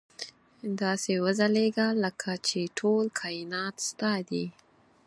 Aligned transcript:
داسې 0.81 1.11
وځلېږه 1.25 1.87
لکه 2.03 2.31
چې 2.47 2.59
ټول 2.79 3.05
کاینات 3.19 3.75
ستا 3.87 4.11
دي. 4.29 4.45